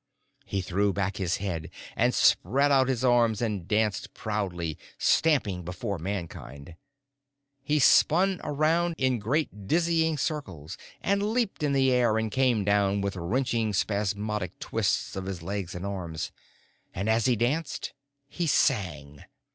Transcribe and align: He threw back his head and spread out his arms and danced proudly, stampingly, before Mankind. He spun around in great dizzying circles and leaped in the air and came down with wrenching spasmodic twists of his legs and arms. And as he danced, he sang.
He 0.47 0.61
threw 0.61 0.93
back 0.93 1.17
his 1.17 1.37
head 1.37 1.69
and 1.95 2.11
spread 2.15 2.71
out 2.71 2.87
his 2.87 3.05
arms 3.05 3.39
and 3.39 3.67
danced 3.67 4.15
proudly, 4.15 4.75
stampingly, 4.97 5.61
before 5.63 5.99
Mankind. 5.99 6.75
He 7.61 7.77
spun 7.77 8.41
around 8.43 8.95
in 8.97 9.19
great 9.19 9.67
dizzying 9.67 10.17
circles 10.17 10.75
and 11.01 11.21
leaped 11.21 11.61
in 11.61 11.73
the 11.73 11.91
air 11.91 12.17
and 12.17 12.31
came 12.31 12.65
down 12.65 13.01
with 13.01 13.15
wrenching 13.15 13.73
spasmodic 13.73 14.57
twists 14.57 15.15
of 15.15 15.25
his 15.27 15.43
legs 15.43 15.75
and 15.75 15.85
arms. 15.85 16.31
And 16.95 17.07
as 17.07 17.25
he 17.25 17.35
danced, 17.35 17.93
he 18.27 18.47
sang. 18.47 19.23